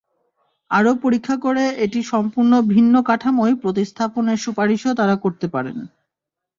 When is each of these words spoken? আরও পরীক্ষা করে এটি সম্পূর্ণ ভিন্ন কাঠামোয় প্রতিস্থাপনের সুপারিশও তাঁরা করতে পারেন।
আরও 0.71 0.91
পরীক্ষা 1.03 1.35
করে 1.37 1.63
এটি 1.85 1.99
সম্পূর্ণ 2.11 2.51
ভিন্ন 2.73 2.93
কাঠামোয় 3.01 3.53
প্রতিস্থাপনের 3.61 4.37
সুপারিশও 4.37 4.91
তাঁরা 4.99 5.15
করতে 5.23 5.47
পারেন। 5.47 5.77